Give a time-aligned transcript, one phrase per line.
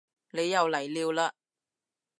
[0.31, 1.31] 你又嚟料嘞